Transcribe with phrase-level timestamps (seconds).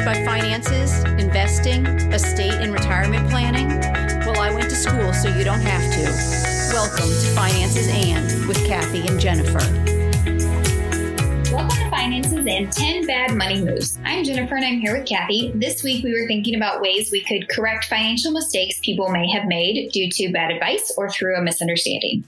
[0.00, 3.68] by finances, investing, estate, and retirement planning?
[4.26, 6.74] Well, I went to school so you don't have to.
[6.74, 9.60] Welcome to Finances and with Kathy and Jennifer.
[11.52, 13.98] Welcome to Finances and 10 Bad Money Moves.
[14.04, 15.52] I'm Jennifer and I'm here with Kathy.
[15.54, 19.46] This week we were thinking about ways we could correct financial mistakes people may have
[19.46, 22.24] made due to bad advice or through a misunderstanding.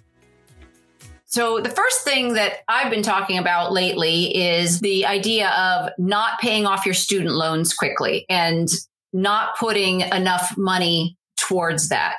[1.36, 6.40] So, the first thing that I've been talking about lately is the idea of not
[6.40, 8.66] paying off your student loans quickly and
[9.12, 12.16] not putting enough money towards that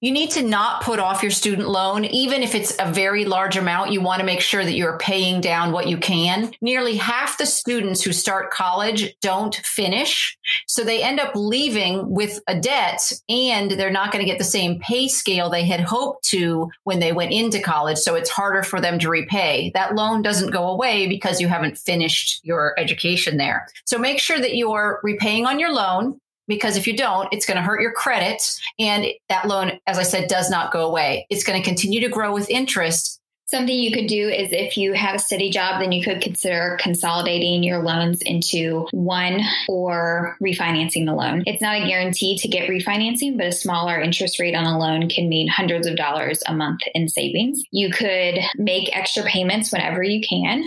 [0.00, 3.56] you need to not put off your student loan, even if it's a very large
[3.56, 3.90] amount.
[3.90, 6.52] You want to make sure that you're paying down what you can.
[6.60, 10.36] Nearly half the students who start college don't finish.
[10.66, 14.44] So they end up leaving with a debt and they're not going to get the
[14.44, 17.98] same pay scale they had hoped to when they went into college.
[17.98, 19.70] So it's harder for them to repay.
[19.74, 23.66] That loan doesn't go away because you haven't finished your education there.
[23.86, 27.56] So make sure that you're repaying on your loan because if you don't, it's going
[27.56, 28.42] to hurt your credit.
[28.78, 31.26] And that loan, as I said, does not go away.
[31.30, 33.20] It's going to continue to grow with interest.
[33.46, 36.78] Something you could do is if you have a steady job, then you could consider
[36.80, 41.42] consolidating your loans into one or refinancing the loan.
[41.46, 45.10] It's not a guarantee to get refinancing, but a smaller interest rate on a loan
[45.10, 47.62] can mean hundreds of dollars a month in savings.
[47.70, 50.64] You could make extra payments whenever you can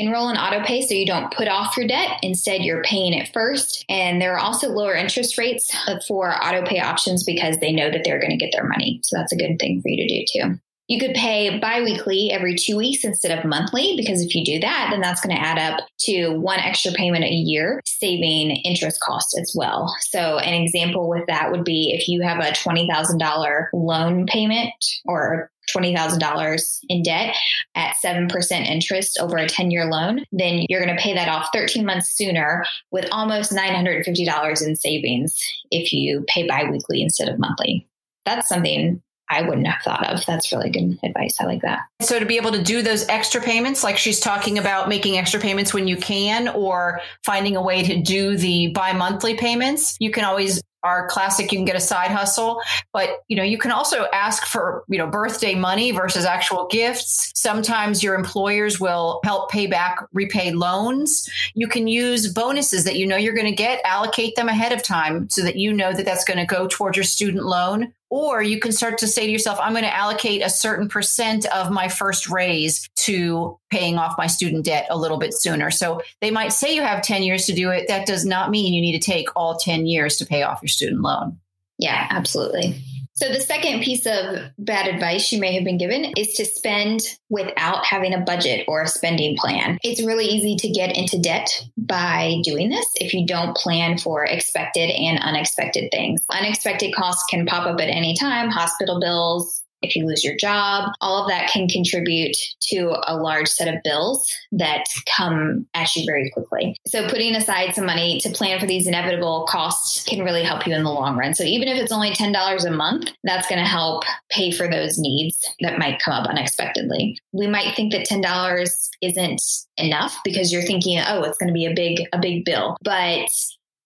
[0.00, 2.18] enroll in auto pay so you don't put off your debt.
[2.22, 3.84] Instead, you're paying it first.
[3.88, 5.70] And there are also lower interest rates
[6.08, 9.00] for auto pay options because they know that they're going to get their money.
[9.04, 10.60] So that's a good thing for you to do too.
[10.90, 14.88] You could pay biweekly every two weeks instead of monthly, because if you do that,
[14.90, 19.38] then that's going to add up to one extra payment a year, saving interest costs
[19.38, 19.94] as well.
[20.00, 24.74] So, an example with that would be if you have a $20,000 loan payment
[25.04, 27.36] or $20,000 in debt
[27.76, 31.50] at 7% interest over a 10 year loan, then you're going to pay that off
[31.54, 35.38] 13 months sooner with almost $950 in savings
[35.70, 37.86] if you pay biweekly instead of monthly.
[38.24, 39.00] That's something
[39.30, 40.26] I wouldn't have thought of.
[40.26, 41.36] That's really good advice.
[41.40, 41.80] I like that.
[42.00, 45.38] So to be able to do those extra payments, like she's talking about making extra
[45.38, 50.24] payments when you can, or finding a way to do the bi-monthly payments, you can
[50.24, 52.60] always our classic you can get a side hustle
[52.92, 57.32] but you know you can also ask for you know birthday money versus actual gifts
[57.34, 63.06] sometimes your employers will help pay back repay loans you can use bonuses that you
[63.06, 66.06] know you're going to get allocate them ahead of time so that you know that
[66.06, 69.32] that's going to go towards your student loan or you can start to say to
[69.32, 74.18] yourself, I'm going to allocate a certain percent of my first raise to paying off
[74.18, 75.70] my student debt a little bit sooner.
[75.70, 77.86] So they might say you have 10 years to do it.
[77.86, 80.68] That does not mean you need to take all 10 years to pay off your
[80.68, 81.38] student loan.
[81.78, 82.82] Yeah, absolutely.
[83.20, 87.02] So, the second piece of bad advice you may have been given is to spend
[87.28, 89.76] without having a budget or a spending plan.
[89.84, 94.24] It's really easy to get into debt by doing this if you don't plan for
[94.24, 96.24] expected and unexpected things.
[96.30, 100.92] Unexpected costs can pop up at any time hospital bills, if you lose your job,
[101.00, 104.84] all of that can contribute to a large set of bills that
[105.16, 106.76] come at you very quickly.
[106.86, 110.74] So, putting aside some money to plan for these inevitable costs can really help you
[110.74, 111.34] in the long run.
[111.34, 114.98] So, even if it's only $10 a month, that's going to help pay for those
[114.98, 117.18] needs that might come up unexpectedly.
[117.32, 119.42] We might think that $10 isn't
[119.76, 122.76] enough because you're thinking, oh, it's going to be a big, a big bill.
[122.82, 123.28] But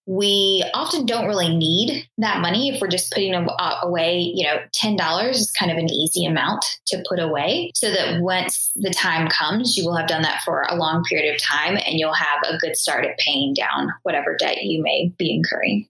[0.06, 5.30] we often don't really need that money if we're just putting away, you know, $10
[5.30, 9.76] is kind of an easy amount to put away so that once the time comes,
[9.76, 12.58] you will have done that for a long period of time and you'll have a
[12.58, 15.88] good start at paying down whatever debt you may be incurring.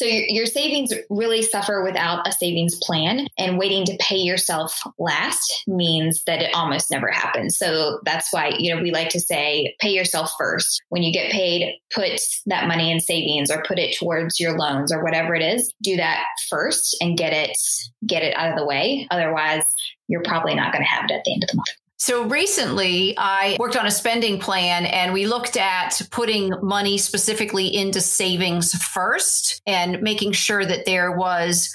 [0.00, 5.62] So your, savings really suffer without a savings plan, and waiting to pay yourself last
[5.66, 7.58] means that it almost never happens.
[7.58, 10.82] So that's why you know we like to say pay yourself first.
[10.88, 14.90] When you get paid, put that money in savings or put it towards your loans
[14.90, 15.70] or whatever it is.
[15.82, 17.58] Do that first and get it
[18.06, 19.06] get it out of the way.
[19.10, 19.64] Otherwise,
[20.08, 21.68] you're probably not going to have it at the end of the month.
[22.00, 27.66] So recently, I worked on a spending plan and we looked at putting money specifically
[27.76, 31.70] into savings first and making sure that there was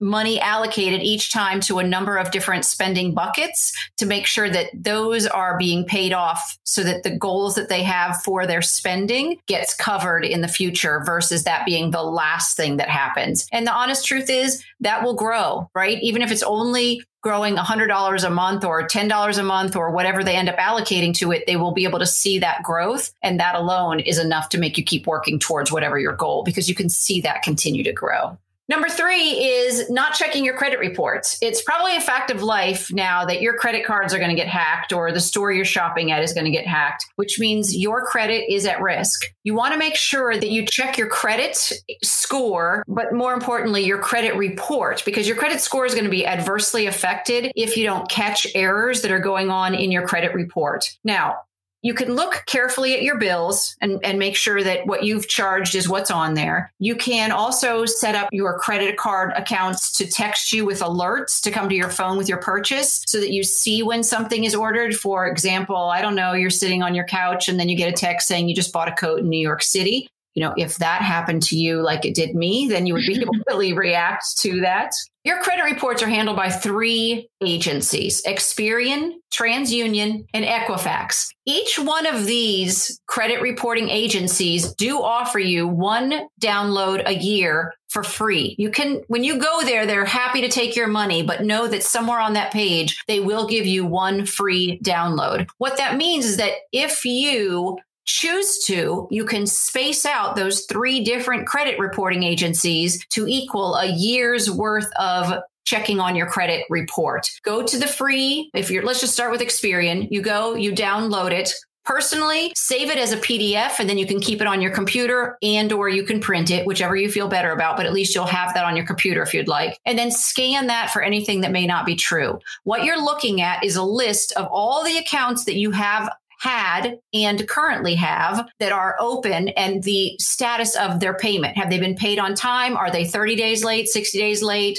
[0.00, 4.68] money allocated each time to a number of different spending buckets to make sure that
[4.74, 9.38] those are being paid off so that the goals that they have for their spending
[9.46, 13.46] gets covered in the future versus that being the last thing that happens.
[13.52, 16.00] And the honest truth is that will grow, right?
[16.02, 20.36] Even if it's only growing $100 a month or $10 a month or whatever they
[20.36, 23.12] end up allocating to it, they will be able to see that growth.
[23.22, 26.68] And that alone is enough to make you keep working towards whatever your goal because
[26.68, 28.38] you can see that continue to grow.
[28.68, 31.38] Number three is not checking your credit reports.
[31.40, 34.46] It's probably a fact of life now that your credit cards are going to get
[34.46, 38.04] hacked or the store you're shopping at is going to get hacked, which means your
[38.04, 39.32] credit is at risk.
[39.42, 41.72] You want to make sure that you check your credit
[42.02, 46.26] score, but more importantly, your credit report, because your credit score is going to be
[46.26, 50.90] adversely affected if you don't catch errors that are going on in your credit report.
[51.04, 51.38] Now,
[51.82, 55.74] you can look carefully at your bills and, and make sure that what you've charged
[55.74, 56.72] is what's on there.
[56.78, 61.50] You can also set up your credit card accounts to text you with alerts to
[61.50, 64.96] come to your phone with your purchase so that you see when something is ordered.
[64.96, 67.96] For example, I don't know, you're sitting on your couch and then you get a
[67.96, 70.08] text saying you just bought a coat in New York City
[70.38, 73.20] you know, if that happened to you like it did me, then you would be
[73.20, 74.94] able to really react to that.
[75.28, 81.28] Your credit reports are handled by three agencies Experian, TransUnion, and Equifax.
[81.44, 88.02] Each one of these credit reporting agencies do offer you one download a year for
[88.02, 88.54] free.
[88.58, 91.82] You can, when you go there, they're happy to take your money, but know that
[91.82, 95.46] somewhere on that page, they will give you one free download.
[95.58, 97.78] What that means is that if you
[98.08, 103.86] choose to, you can space out those three different credit reporting agencies to equal a
[103.86, 107.30] year's worth of checking on your credit report.
[107.44, 110.08] Go to the free, if you're, let's just start with Experian.
[110.10, 111.52] You go, you download it.
[111.84, 115.36] Personally, save it as a PDF and then you can keep it on your computer
[115.42, 118.26] and or you can print it, whichever you feel better about, but at least you'll
[118.26, 119.78] have that on your computer if you'd like.
[119.84, 122.38] And then scan that for anything that may not be true.
[122.64, 126.98] What you're looking at is a list of all the accounts that you have had
[127.12, 131.56] and currently have that are open and the status of their payment.
[131.56, 132.76] Have they been paid on time?
[132.76, 134.78] Are they 30 days late, 60 days late?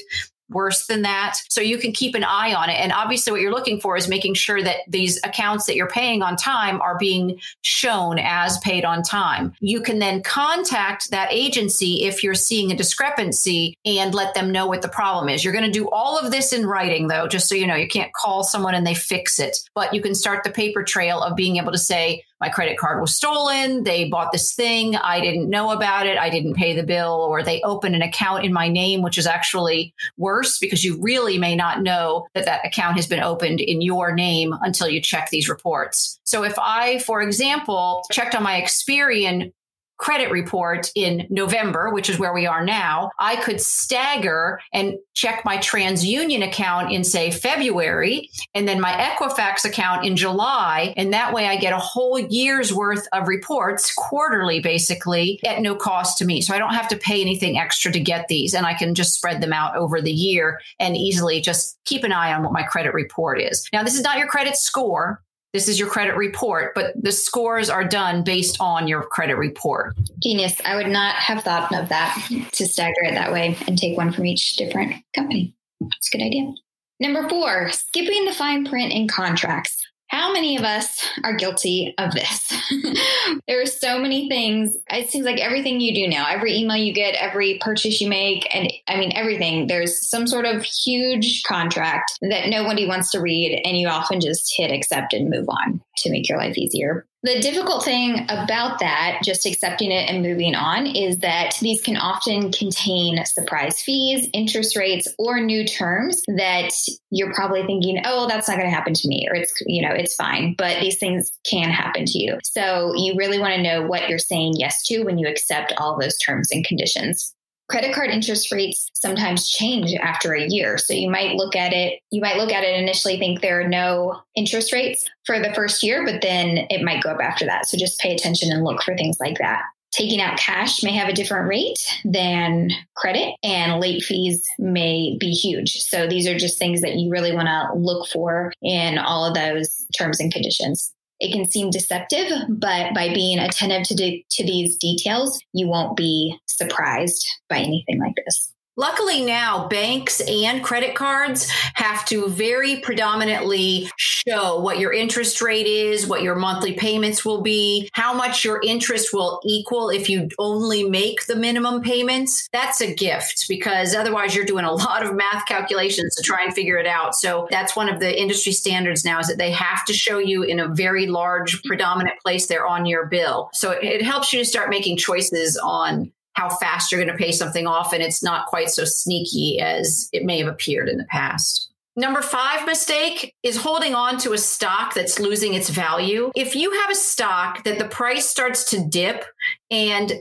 [0.49, 1.37] Worse than that.
[1.49, 2.79] So you can keep an eye on it.
[2.79, 6.21] And obviously, what you're looking for is making sure that these accounts that you're paying
[6.21, 9.53] on time are being shown as paid on time.
[9.59, 14.67] You can then contact that agency if you're seeing a discrepancy and let them know
[14.67, 15.43] what the problem is.
[15.43, 17.87] You're going to do all of this in writing, though, just so you know, you
[17.87, 21.35] can't call someone and they fix it, but you can start the paper trail of
[21.35, 23.83] being able to say, my credit card was stolen.
[23.83, 24.95] They bought this thing.
[24.95, 26.17] I didn't know about it.
[26.17, 29.27] I didn't pay the bill, or they opened an account in my name, which is
[29.27, 33.81] actually worse because you really may not know that that account has been opened in
[33.81, 36.19] your name until you check these reports.
[36.23, 39.51] So if I, for example, checked on my Experian
[39.99, 45.43] credit report in November, which is where we are now, I could stagger and check
[45.43, 50.93] my TransUnion account in, say, February, and then my Equifax account in July.
[50.95, 55.75] And that way I get a whole year's worth of reports quarterly, basically, at no
[55.75, 56.41] cost to me.
[56.41, 58.53] So I don't have to pay anything extra to get these.
[58.53, 62.13] And I can just spread them out over the year and easily just keep an
[62.13, 63.67] eye on what my credit report is.
[63.73, 65.21] Now, this is not your credit score
[65.53, 69.95] this is your credit report, but the scores are done based on your credit report.
[70.21, 70.55] Genius.
[70.63, 74.11] I would not have thought of that to stagger it that way and take one
[74.11, 75.55] from each different company.
[75.81, 76.53] That's a good idea.
[76.99, 79.78] Number four, skipping the fine print in contracts.
[80.09, 82.51] How many of us are guilty of this?
[83.47, 84.75] there are so many things.
[84.89, 88.47] It seems like everything you do now, every email you get, every purchase you make,
[88.53, 93.61] and I mean, everything, there's some sort of huge contract that nobody wants to read,
[93.63, 97.05] and you often just hit accept and move on to make your life easier.
[97.21, 101.97] The difficult thing about that, just accepting it and moving on, is that these can
[101.97, 106.71] often contain surprise fees, interest rates, or new terms that
[107.11, 109.93] you're probably thinking, oh, that's not going to happen to me, or it's, you know,
[109.93, 110.55] it's fine.
[110.57, 112.37] But these things can happen to you.
[112.43, 115.99] So you really want to know what you're saying yes to when you accept all
[115.99, 117.35] those terms and conditions.
[117.69, 120.77] Credit card interest rates sometimes change after a year.
[120.77, 123.67] So you might look at it, you might look at it initially think there are
[123.67, 127.67] no interest rates for the first year, but then it might go up after that.
[127.67, 129.61] So just pay attention and look for things like that.
[129.91, 135.31] Taking out cash may have a different rate than credit, and late fees may be
[135.31, 135.81] huge.
[135.81, 139.33] So, these are just things that you really want to look for in all of
[139.33, 140.93] those terms and conditions.
[141.19, 146.37] It can seem deceptive, but by being attentive to, to these details, you won't be
[146.45, 148.53] surprised by anything like this.
[148.79, 155.67] Luckily, now banks and credit cards have to very predominantly show what your interest rate
[155.67, 160.29] is, what your monthly payments will be, how much your interest will equal if you
[160.39, 162.47] only make the minimum payments.
[162.53, 166.53] That's a gift because otherwise you're doing a lot of math calculations to try and
[166.53, 167.15] figure it out.
[167.15, 170.43] So that's one of the industry standards now is that they have to show you
[170.43, 173.49] in a very large predominant place there on your bill.
[173.51, 177.33] So it, helps you to start making choices on how fast you're going to pay
[177.33, 181.03] something off, and it's not quite so sneaky as it may have appeared in the
[181.05, 181.69] past.
[181.97, 186.31] Number five mistake is holding on to a stock that's losing its value.
[186.35, 189.25] If you have a stock that the price starts to dip
[189.69, 190.13] and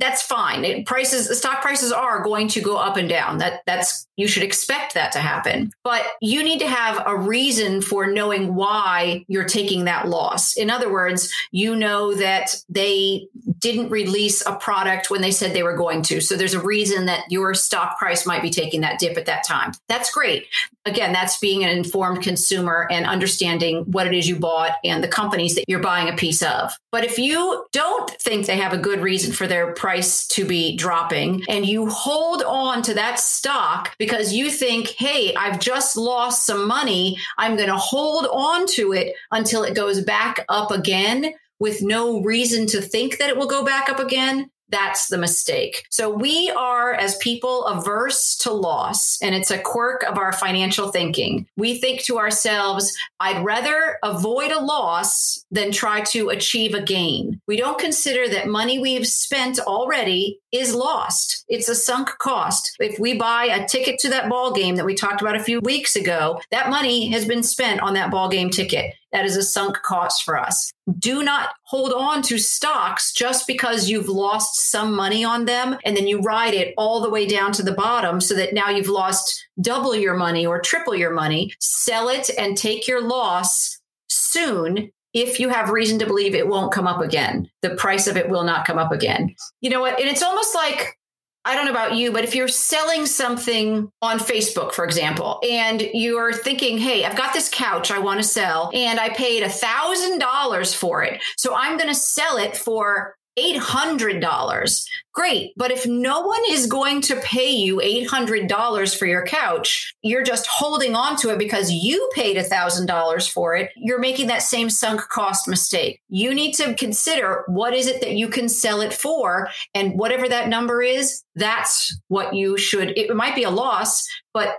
[0.00, 0.64] that's fine.
[0.64, 3.38] It, prices, stock prices are going to go up and down.
[3.38, 5.70] That that's you should expect that to happen.
[5.84, 10.54] But you need to have a reason for knowing why you're taking that loss.
[10.56, 13.28] In other words, you know that they
[13.58, 16.20] didn't release a product when they said they were going to.
[16.20, 19.44] So there's a reason that your stock price might be taking that dip at that
[19.44, 19.72] time.
[19.88, 20.46] That's great.
[20.86, 25.08] Again, that's being an informed consumer and understanding what it is you bought and the
[25.08, 26.72] companies that you're buying a piece of.
[26.90, 30.76] But if you don't think they have a good reason for their price to be
[30.76, 36.46] dropping and you hold on to that stock because you think, hey, I've just lost
[36.46, 41.34] some money, I'm going to hold on to it until it goes back up again
[41.58, 45.84] with no reason to think that it will go back up again, that's the mistake.
[45.90, 50.90] So we are, as people, averse to loss, and it's a quirk of our financial
[50.90, 51.46] thinking.
[51.56, 57.40] We think to ourselves, I'd rather avoid a loss than try to achieve a gain.
[57.46, 61.44] We don't consider that money we've spent already is lost.
[61.48, 62.76] It's a sunk cost.
[62.80, 65.60] If we buy a ticket to that ball game that we talked about a few
[65.60, 68.94] weeks ago, that money has been spent on that ball game ticket.
[69.12, 70.72] That is a sunk cost for us.
[70.98, 75.96] Do not hold on to stocks just because you've lost some money on them and
[75.96, 78.88] then you ride it all the way down to the bottom so that now you've
[78.88, 81.52] lost double your money or triple your money.
[81.60, 86.72] Sell it and take your loss soon if you have reason to believe it won't
[86.72, 87.48] come up again.
[87.62, 89.34] The price of it will not come up again.
[89.60, 89.98] You know what?
[89.98, 90.96] And it's almost like
[91.44, 95.80] I don't know about you, but if you're selling something on Facebook, for example, and
[95.94, 99.48] you're thinking, hey, I've got this couch I want to sell and I paid a
[99.48, 101.22] thousand dollars for it.
[101.38, 104.84] So I'm going to sell it for $800.
[105.12, 105.52] Great.
[105.56, 110.46] But if no one is going to pay you $800 for your couch, you're just
[110.46, 113.70] holding on to it because you paid $1,000 for it.
[113.76, 116.00] You're making that same sunk cost mistake.
[116.08, 119.48] You need to consider what is it that you can sell it for?
[119.74, 124.58] And whatever that number is, that's what you should, it might be a loss, but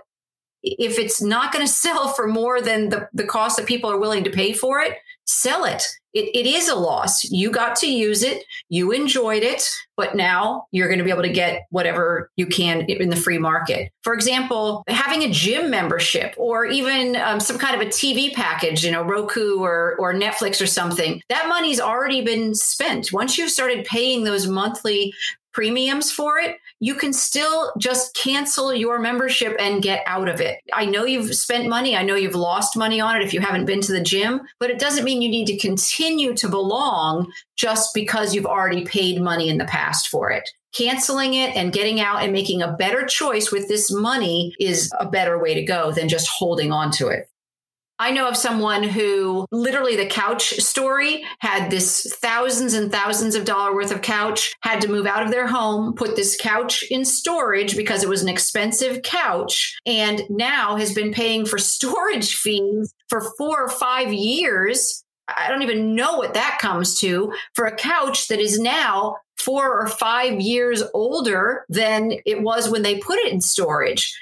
[0.62, 3.98] if it's not going to sell for more than the, the cost that people are
[3.98, 4.96] willing to pay for it,
[5.40, 5.84] sell it.
[6.14, 6.34] it.
[6.34, 7.24] It is a loss.
[7.24, 9.62] You got to use it, you enjoyed it,
[9.96, 13.38] but now you're going to be able to get whatever you can in the free
[13.38, 13.90] market.
[14.02, 18.84] For example, having a gym membership or even um, some kind of a TV package,
[18.84, 23.12] you know, Roku or, or Netflix or something, that money's already been spent.
[23.12, 25.14] Once you've started paying those monthly
[25.52, 30.58] premiums for it, you can still just cancel your membership and get out of it.
[30.72, 31.96] I know you've spent money.
[31.96, 34.70] I know you've lost money on it if you haven't been to the gym, but
[34.70, 39.48] it doesn't mean you need to continue to belong just because you've already paid money
[39.48, 40.48] in the past for it.
[40.74, 45.06] Canceling it and getting out and making a better choice with this money is a
[45.06, 47.28] better way to go than just holding on to it.
[47.98, 53.44] I know of someone who literally the couch story had this thousands and thousands of
[53.44, 57.04] dollar worth of couch, had to move out of their home, put this couch in
[57.04, 62.92] storage because it was an expensive couch, and now has been paying for storage fees
[63.08, 65.04] for four or five years.
[65.28, 69.80] I don't even know what that comes to for a couch that is now four
[69.80, 74.16] or five years older than it was when they put it in storage.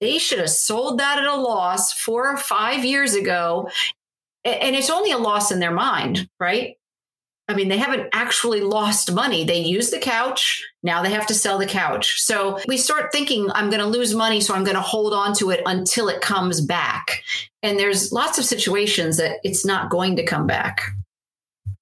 [0.00, 3.68] They should have sold that at a loss four or five years ago.
[4.44, 6.76] And it's only a loss in their mind, right?
[7.50, 9.42] I mean, they haven't actually lost money.
[9.42, 10.62] They use the couch.
[10.82, 12.20] Now they have to sell the couch.
[12.20, 14.40] So we start thinking, I'm going to lose money.
[14.42, 17.22] So I'm going to hold on to it until it comes back.
[17.62, 20.82] And there's lots of situations that it's not going to come back.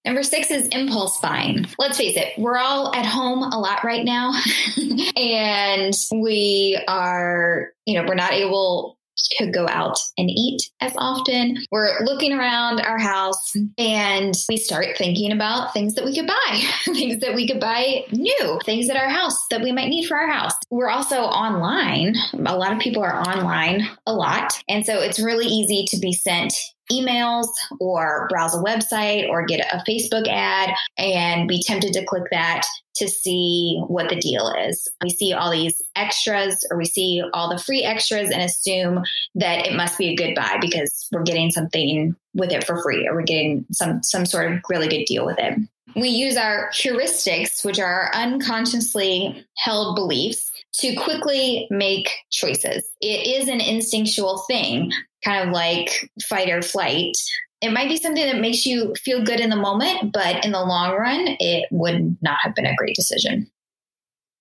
[0.07, 1.67] Number six is impulse buying.
[1.79, 4.33] Let's face it, we're all at home a lot right now.
[5.17, 11.59] and we are, you know, we're not able to go out and eat as often.
[11.71, 16.63] We're looking around our house and we start thinking about things that we could buy,
[16.85, 20.17] things that we could buy new, things at our house that we might need for
[20.17, 20.53] our house.
[20.71, 22.15] We're also online.
[22.35, 24.53] A lot of people are online a lot.
[24.69, 26.53] And so it's really easy to be sent
[26.91, 27.49] emails
[27.81, 32.65] or browse a website or get a Facebook ad and be tempted to click that
[32.97, 34.89] to see what the deal is.
[35.03, 39.67] We see all these extras or we see all the free extras and assume that
[39.67, 43.15] it must be a good buy because we're getting something with it for free or
[43.15, 45.59] we're getting some some sort of really good deal with it.
[45.95, 52.87] We use our heuristics, which are unconsciously held beliefs, to quickly make choices.
[53.01, 54.93] It is an instinctual thing
[55.25, 57.17] kind of like fight or flight.
[57.61, 60.63] It might be something that makes you feel good in the moment, but in the
[60.63, 63.51] long run, it would not have been a great decision.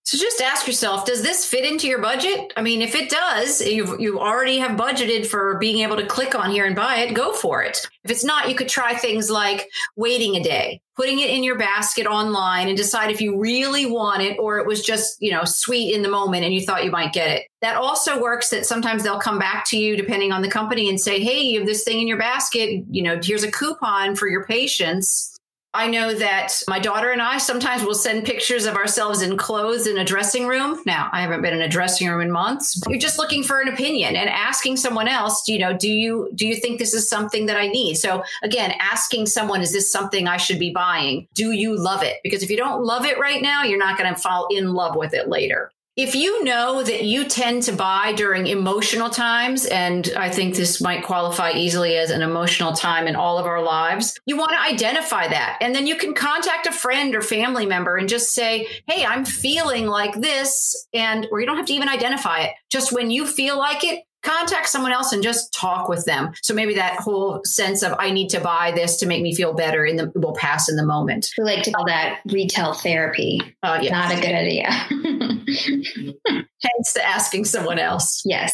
[0.05, 2.53] So just ask yourself, does this fit into your budget?
[2.55, 6.35] I mean, if it does, you you already have budgeted for being able to click
[6.35, 7.79] on here and buy it, go for it.
[8.03, 11.57] If it's not, you could try things like waiting a day, putting it in your
[11.57, 15.43] basket online and decide if you really want it or it was just, you know,
[15.43, 17.47] sweet in the moment and you thought you might get it.
[17.61, 21.01] That also works that sometimes they'll come back to you depending on the company and
[21.01, 24.27] say, "Hey, you have this thing in your basket, you know, here's a coupon for
[24.27, 25.34] your patience."
[25.75, 29.87] I know that my daughter and I sometimes will send pictures of ourselves in clothes
[29.87, 30.81] in a dressing room.
[30.85, 32.81] Now, I haven't been in a dressing room in months.
[32.87, 36.47] You're just looking for an opinion and asking someone else, you know, do you do
[36.47, 37.95] you think this is something that I need?
[37.95, 41.27] So again, asking someone, is this something I should be buying?
[41.33, 42.17] Do you love it?
[42.23, 44.95] Because if you don't love it right now, you're not going to fall in love
[44.95, 50.11] with it later if you know that you tend to buy during emotional times, and
[50.17, 54.19] I think this might qualify easily as an emotional time in all of our lives,
[54.25, 55.57] you want to identify that.
[55.61, 59.23] And then you can contact a friend or family member and just say, Hey, I'm
[59.23, 60.87] feeling like this.
[60.93, 62.51] And, or you don't have to even identify it.
[62.69, 66.33] Just when you feel like it, contact someone else and just talk with them.
[66.41, 69.53] So maybe that whole sense of I need to buy this to make me feel
[69.53, 71.29] better in the will pass in the moment.
[71.37, 73.41] We like to call that retail therapy.
[73.63, 73.91] Uh, yes.
[73.91, 74.69] Not a good idea.
[76.61, 78.21] Hence the asking someone else.
[78.25, 78.53] Yes.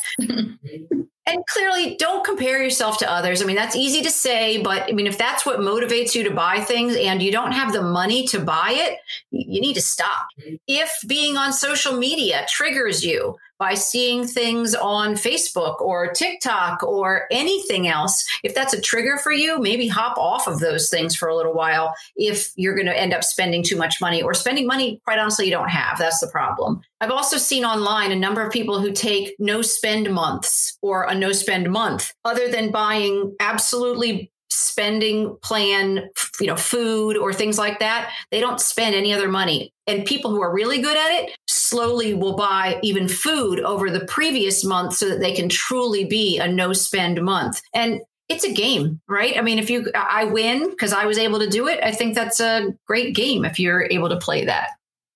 [1.28, 3.42] And clearly, don't compare yourself to others.
[3.42, 6.32] I mean, that's easy to say, but I mean, if that's what motivates you to
[6.32, 8.98] buy things and you don't have the money to buy it,
[9.30, 10.26] you need to stop.
[10.68, 17.28] If being on social media triggers you, by seeing things on Facebook or TikTok or
[17.30, 18.28] anything else.
[18.44, 21.54] If that's a trigger for you, maybe hop off of those things for a little
[21.54, 25.20] while if you're going to end up spending too much money or spending money, quite
[25.20, 26.00] honestly, you don't have.
[26.00, 26.82] That's the problem.
[27.02, 31.14] I've also seen online a number of people who take no spend months or a
[31.14, 37.80] no spend month other than buying absolutely spending plan, you know, food or things like
[37.80, 39.74] that, they don't spend any other money.
[39.88, 44.06] And people who are really good at it slowly will buy even food over the
[44.06, 47.62] previous month so that they can truly be a no spend month.
[47.74, 49.38] And it's a game, right?
[49.38, 52.16] I mean, if you I win because I was able to do it, I think
[52.16, 54.70] that's a great game if you're able to play that.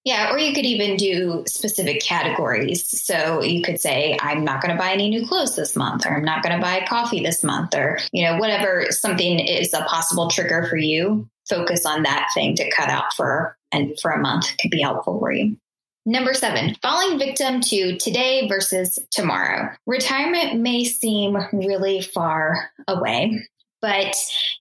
[0.05, 2.87] Yeah, or you could even do specific categories.
[3.03, 6.15] So you could say, I'm not going to buy any new clothes this month, or
[6.15, 9.81] I'm not going to buy coffee this month, or, you know, whatever something is a
[9.85, 11.27] possible trigger for you.
[11.49, 15.19] Focus on that thing to cut out for and for a month could be helpful
[15.19, 15.57] for you.
[16.05, 19.71] Number seven, falling victim to today versus tomorrow.
[19.87, 23.43] Retirement may seem really far away,
[23.81, 24.15] but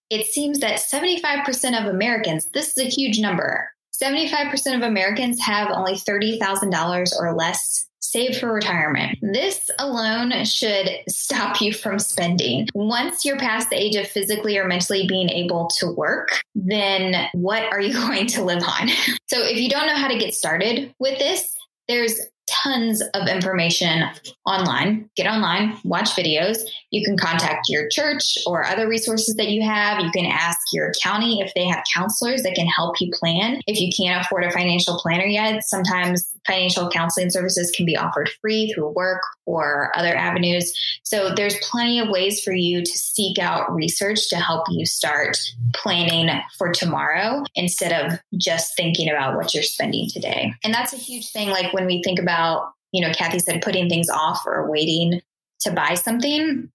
[0.09, 5.71] it seems that 75% of Americans, this is a huge number, 75% of Americans have
[5.71, 9.19] only $30,000 or less saved for retirement.
[9.23, 12.69] This alone should stop you from spending.
[12.75, 17.65] Once you're past the age of physically or mentally being able to work, then what
[17.65, 18.89] are you going to live on?
[19.27, 21.57] So if you don't know how to get started with this,
[21.89, 22.19] there's
[22.63, 24.05] tons of information
[24.47, 25.11] online.
[25.17, 26.59] Get online, watch videos.
[26.91, 30.01] You can contact your church or other resources that you have.
[30.01, 33.61] You can ask your county if they have counselors that can help you plan.
[33.67, 38.31] If you can't afford a financial planner yet, sometimes financial counseling services can be offered
[38.41, 40.73] free through work or other avenues.
[41.03, 45.39] So there's plenty of ways for you to seek out research to help you start
[45.75, 50.53] planning for tomorrow instead of just thinking about what you're spending today.
[50.63, 51.49] And that's a huge thing.
[51.49, 52.44] Like when we think about,
[52.93, 55.21] you know, Kathy said putting things off or waiting
[55.61, 56.71] to buy something,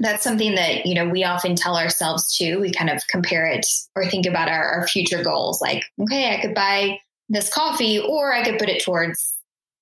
[0.00, 3.64] that's something that you know we often tell ourselves too we kind of compare it
[3.94, 8.32] or think about our, our, future goals like okay i could buy this coffee, or
[8.32, 9.32] I could put it towards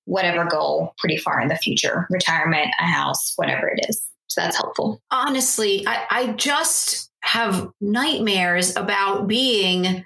[0.05, 4.01] whatever goal pretty far in the future retirement, a house, whatever it is.
[4.27, 5.01] So that's helpful.
[5.11, 10.05] Honestly, I, I just have nightmares about being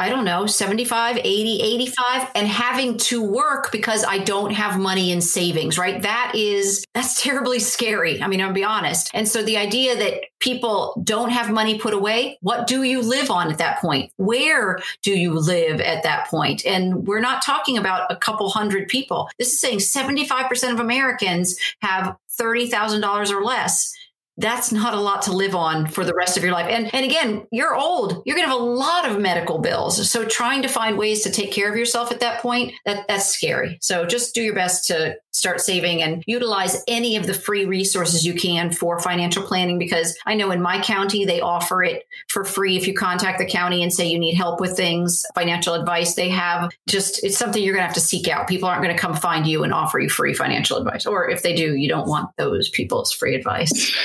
[0.00, 5.12] I don't know, 75, 80, 85 and having to work because I don't have money
[5.12, 6.00] in savings, right?
[6.00, 8.22] That is, that's terribly scary.
[8.22, 9.10] I mean, I'll be honest.
[9.12, 13.30] And so the idea that people don't have money put away, what do you live
[13.30, 14.10] on at that point?
[14.16, 16.64] Where do you live at that point?
[16.64, 19.28] And we're not talking about a couple hundred people.
[19.38, 23.94] This is saying 75% of Americans have $30,000 or less
[24.40, 26.66] that's not a lot to live on for the rest of your life.
[26.68, 28.22] And and again, you're old.
[28.24, 30.10] You're going to have a lot of medical bills.
[30.10, 33.26] So trying to find ways to take care of yourself at that point, that that's
[33.26, 33.78] scary.
[33.80, 38.24] So just do your best to start saving and utilize any of the free resources
[38.24, 42.44] you can for financial planning because I know in my county they offer it for
[42.44, 46.14] free if you contact the county and say you need help with things, financial advice
[46.14, 46.70] they have.
[46.88, 48.48] Just it's something you're going to have to seek out.
[48.48, 51.06] People aren't going to come find you and offer you free financial advice.
[51.06, 53.96] Or if they do, you don't want those people's free advice.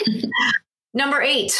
[0.93, 1.51] Number 8,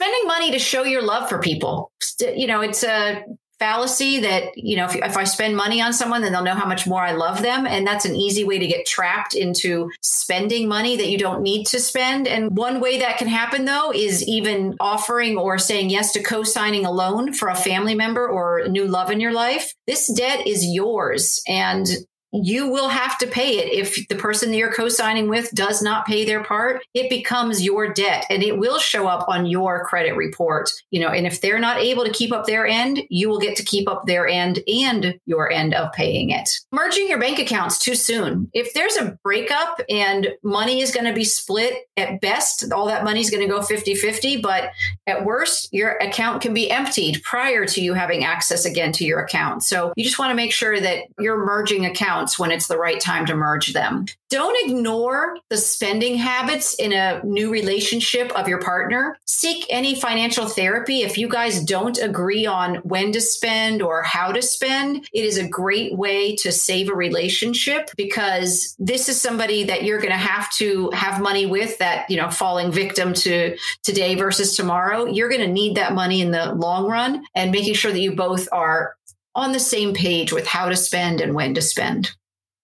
[0.00, 1.90] spending money to show your love for people.
[2.20, 3.24] You know, it's a
[3.58, 6.66] fallacy that, you know, if, if I spend money on someone, then they'll know how
[6.66, 7.66] much more I love them.
[7.66, 11.66] And that's an easy way to get trapped into spending money that you don't need
[11.68, 12.28] to spend.
[12.28, 16.42] And one way that can happen, though, is even offering or saying yes to co
[16.42, 19.74] signing a loan for a family member or new love in your life.
[19.86, 21.42] This debt is yours.
[21.48, 21.88] And
[22.32, 23.72] you will have to pay it.
[23.72, 27.92] If the person that you're co-signing with does not pay their part it becomes your
[27.92, 30.70] debt and it will show up on your credit report.
[30.90, 33.56] You know and if they're not able to keep up their end you will get
[33.56, 36.50] to keep up their end and your end of paying it.
[36.72, 38.50] Merging your bank accounts too soon.
[38.52, 43.04] If there's a breakup and money is going to be split at best all that
[43.04, 44.70] money is going to go 50-50 but
[45.06, 49.20] at worst your account can be emptied prior to you having access again to your
[49.20, 49.62] account.
[49.62, 52.78] So you just want to make sure that you're merging accounts accounts when it's the
[52.78, 54.06] right time to merge them.
[54.30, 59.16] Don't ignore the spending habits in a new relationship of your partner.
[59.26, 61.00] Seek any financial therapy.
[61.00, 65.38] If you guys don't agree on when to spend or how to spend, it is
[65.38, 70.16] a great way to save a relationship because this is somebody that you're going to
[70.16, 75.06] have to have money with that, you know, falling victim to today versus tomorrow.
[75.06, 78.14] You're going to need that money in the long run and making sure that you
[78.14, 78.97] both are
[79.38, 82.10] on the same page with how to spend and when to spend.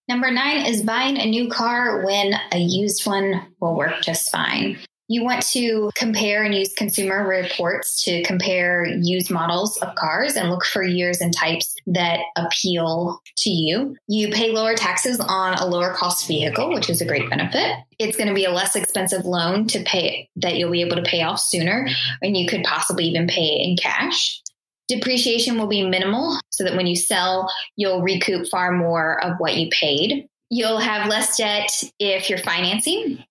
[0.08, 4.78] Number nine is buying a new car when a used one will work just fine.
[5.06, 10.50] You want to compare and use consumer reports to compare used models of cars and
[10.50, 13.96] look for years and types that appeal to you.
[14.08, 17.76] You pay lower taxes on a lower cost vehicle, which is a great benefit.
[17.98, 21.02] It's going to be a less expensive loan to pay that you'll be able to
[21.02, 21.86] pay off sooner,
[22.22, 24.40] and you could possibly even pay in cash.
[24.88, 29.56] Depreciation will be minimal so that when you sell, you'll recoup far more of what
[29.56, 30.28] you paid.
[30.50, 33.24] You'll have less debt if you're financing.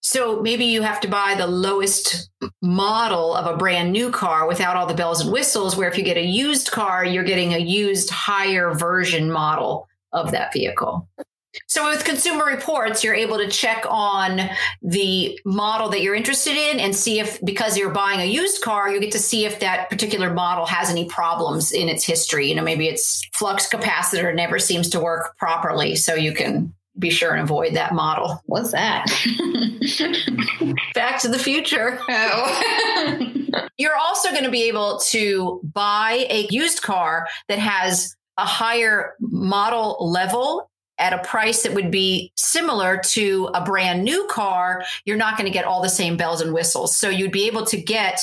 [0.00, 2.30] So maybe you have to buy the lowest
[2.62, 6.04] model of a brand new car without all the bells and whistles, where if you
[6.04, 11.08] get a used car, you're getting a used higher version model of that vehicle.
[11.66, 14.48] So with consumer reports, you're able to check on
[14.82, 18.90] the model that you're interested in and see if, because you're buying a used car,
[18.90, 22.48] you get to see if that particular model has any problems in its history.
[22.48, 25.96] You know, maybe its flux capacitor never seems to work properly.
[25.96, 28.42] So you can be sure and avoid that model.
[28.46, 29.06] What's that?
[30.94, 31.98] Back to the future.
[32.08, 33.28] Oh.
[33.78, 39.14] you're also going to be able to buy a used car that has a higher
[39.20, 40.67] model level
[40.98, 45.46] at a price that would be similar to a brand new car, you're not going
[45.46, 46.96] to get all the same bells and whistles.
[46.96, 48.20] So you'd be able to get,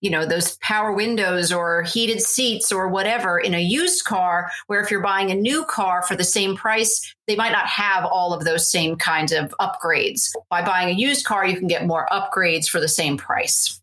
[0.00, 4.80] you know, those power windows or heated seats or whatever in a used car, where
[4.80, 8.32] if you're buying a new car for the same price, they might not have all
[8.32, 10.30] of those same kinds of upgrades.
[10.50, 13.80] By buying a used car, you can get more upgrades for the same price.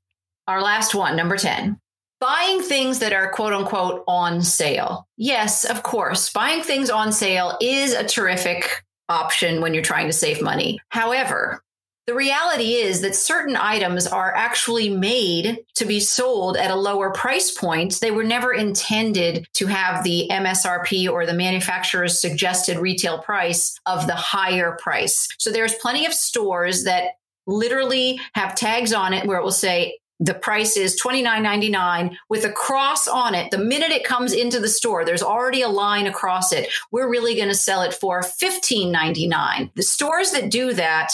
[0.48, 1.80] Our last one, number 10
[2.22, 5.08] buying things that are quote unquote on sale.
[5.18, 10.14] Yes, of course, buying things on sale is a terrific option when you're trying to
[10.14, 10.80] save money.
[10.90, 11.62] However,
[12.08, 17.12] the reality is that certain items are actually made to be sold at a lower
[17.12, 18.00] price point.
[18.00, 24.08] They were never intended to have the MSRP or the manufacturer's suggested retail price of
[24.08, 25.28] the higher price.
[25.38, 27.12] So there's plenty of stores that
[27.48, 32.52] literally have tags on it where it will say the price is $29.99 with a
[32.52, 33.50] cross on it.
[33.50, 36.70] The minute it comes into the store, there's already a line across it.
[36.92, 39.72] We're really going to sell it for $15.99.
[39.74, 41.14] The stores that do that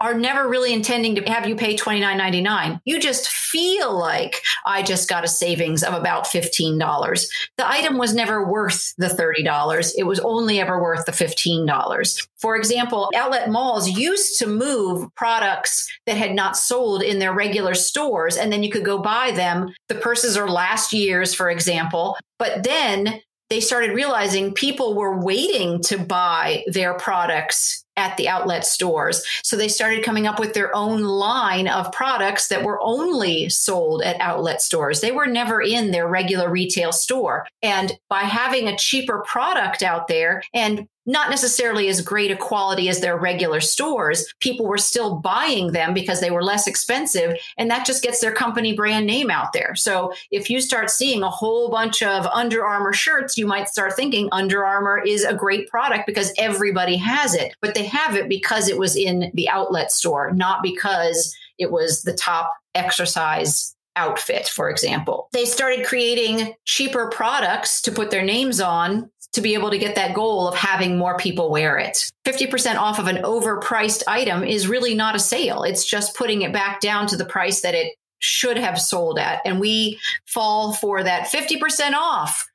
[0.00, 2.80] are never really intending to have you pay $29.99.
[2.84, 7.26] You just feel like I just got a savings of about $15.
[7.56, 9.92] The item was never worth the $30.
[9.96, 12.28] It was only ever worth the $15.
[12.36, 17.74] For example, outlet malls used to move products that had not sold in their regular
[17.74, 19.72] stores, and then you could go buy them.
[19.88, 22.16] The purses are last year's, for example.
[22.38, 23.20] But then
[23.50, 29.24] they started realizing people were waiting to buy their products at the outlet stores.
[29.42, 34.02] So they started coming up with their own line of products that were only sold
[34.02, 35.00] at outlet stores.
[35.00, 37.46] They were never in their regular retail store.
[37.62, 42.88] And by having a cheaper product out there and not necessarily as great a quality
[42.88, 44.32] as their regular stores.
[44.40, 48.32] People were still buying them because they were less expensive, and that just gets their
[48.32, 49.74] company brand name out there.
[49.74, 53.94] So if you start seeing a whole bunch of Under Armour shirts, you might start
[53.94, 58.28] thinking Under Armour is a great product because everybody has it, but they have it
[58.28, 64.48] because it was in the outlet store, not because it was the top exercise outfit,
[64.48, 65.28] for example.
[65.32, 69.96] They started creating cheaper products to put their names on to be able to get
[69.96, 72.10] that goal of having more people wear it.
[72.24, 75.62] 50% off of an overpriced item is really not a sale.
[75.62, 79.42] It's just putting it back down to the price that it should have sold at.
[79.44, 82.46] And we fall for that 50% off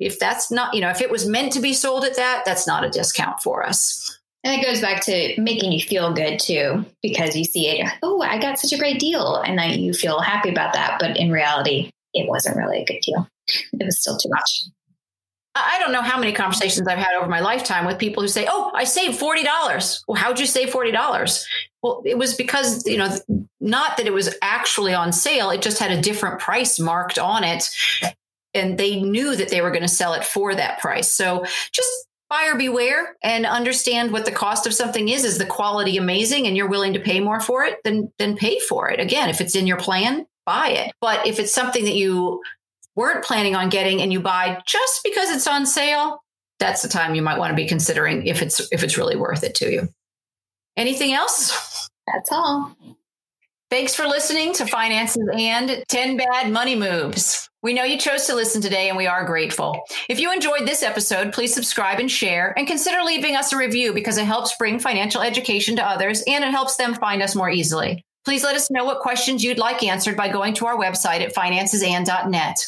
[0.00, 2.66] if that's not, you know, if it was meant to be sold at that, that's
[2.66, 4.18] not a discount for us.
[4.42, 8.20] And it goes back to making you feel good too, because you see it, oh,
[8.20, 9.36] I got such a great deal.
[9.36, 10.98] And then you feel happy about that.
[10.98, 13.26] But in reality, it wasn't really a good deal.
[13.72, 14.64] It was still too much.
[15.54, 18.46] I don't know how many conversations I've had over my lifetime with people who say,
[18.50, 21.46] "Oh, I saved forty dollars." Well, how'd you save forty dollars?
[21.82, 23.16] Well, it was because you know,
[23.60, 27.44] not that it was actually on sale; it just had a different price marked on
[27.44, 27.70] it,
[28.52, 31.12] and they knew that they were going to sell it for that price.
[31.12, 31.88] So, just
[32.28, 35.24] buyer beware and understand what the cost of something is.
[35.24, 37.78] Is the quality amazing, and you're willing to pay more for it?
[37.84, 38.98] Then, then pay for it.
[38.98, 40.92] Again, if it's in your plan, buy it.
[41.00, 42.42] But if it's something that you
[42.96, 46.22] weren't planning on getting and you buy just because it's on sale,
[46.58, 49.42] that's the time you might want to be considering if it's if it's really worth
[49.42, 49.88] it to you.
[50.76, 51.88] Anything else?
[52.06, 52.76] That's all.
[53.70, 57.48] Thanks for listening to Finances and 10 Bad Money Moves.
[57.62, 59.80] We know you chose to listen today and we are grateful.
[60.08, 63.94] If you enjoyed this episode, please subscribe and share and consider leaving us a review
[63.94, 67.50] because it helps bring financial education to others and it helps them find us more
[67.50, 68.04] easily.
[68.24, 71.34] Please let us know what questions you'd like answered by going to our website at
[71.34, 72.66] financesand.net.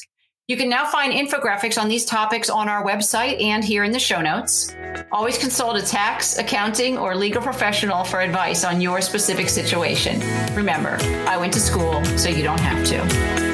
[0.48, 3.98] You can now find infographics on these topics on our website and here in the
[3.98, 4.76] show notes.
[5.10, 10.20] Always consult a tax, accounting, or legal professional for advice on your specific situation.
[10.54, 13.45] Remember, I went to school, so you don't have to.